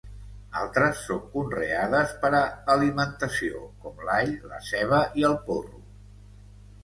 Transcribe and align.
Altres 0.59 1.01
són 1.09 1.19
conreades 1.33 2.15
per 2.23 2.31
a 2.37 2.39
alimentació, 2.75 3.61
com 3.85 4.01
l'all, 4.07 4.33
la 4.53 4.59
ceba 4.69 5.03
i 5.23 5.27
el 5.33 5.37
porro. 5.51 5.83